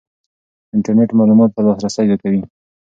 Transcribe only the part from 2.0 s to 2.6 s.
زیاتوي.